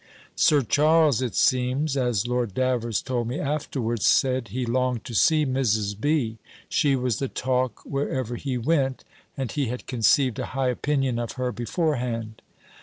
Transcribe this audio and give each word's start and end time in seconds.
Sir 0.35 0.63
Charles, 0.63 1.21
it 1.21 1.35
seems, 1.35 1.95
as 1.95 2.25
Lord 2.25 2.55
Davers 2.55 3.03
told 3.03 3.27
me 3.27 3.39
afterwards; 3.39 4.03
said, 4.07 4.47
he 4.47 4.65
longed 4.65 5.05
to 5.05 5.13
see 5.13 5.45
Mrs. 5.45 5.93
B. 6.01 6.39
She 6.67 6.95
was 6.95 7.19
the 7.19 7.27
talk 7.27 7.81
wherever 7.85 8.35
he 8.35 8.57
went, 8.57 9.03
and 9.37 9.51
he 9.51 9.67
had 9.67 9.85
conceived 9.85 10.39
a 10.39 10.45
high 10.57 10.69
opinion 10.69 11.19
of 11.19 11.33
her 11.33 11.51
beforehand. 11.51 12.41